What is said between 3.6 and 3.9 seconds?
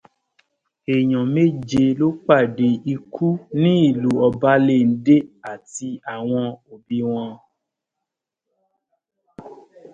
ní